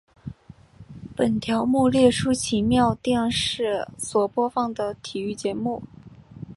[1.15, 5.83] 本条目列出奇妙电视所播放的体育节目。